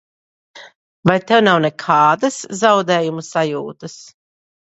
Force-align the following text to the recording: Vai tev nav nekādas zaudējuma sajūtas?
Vai 1.09 1.17
tev 1.31 1.43
nav 1.47 1.59
nekādas 1.65 2.39
zaudējuma 2.61 3.25
sajūtas? 3.29 3.99